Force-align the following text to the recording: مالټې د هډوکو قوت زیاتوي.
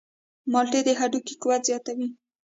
مالټې 0.51 0.81
د 0.85 0.89
هډوکو 0.99 1.33
قوت 1.41 1.61
زیاتوي. 1.69 2.07